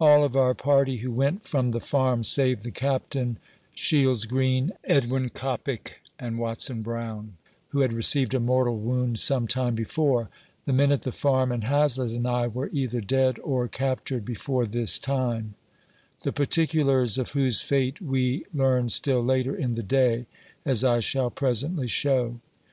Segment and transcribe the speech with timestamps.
[0.00, 3.38] All of our party who went from the Farm, save the Captain,
[3.72, 7.34] Shields Green, Edwin Coppic and Watson Brown,
[7.68, 10.28] (who had received a mortal wound some time before,)
[10.64, 14.66] the men at the Farm, and Hazlett and I, were either dead or captured before
[14.66, 15.54] this time;
[16.24, 20.26] the particulars of whose fate wo learned still later in the day,
[20.66, 22.40] as I shall presently show.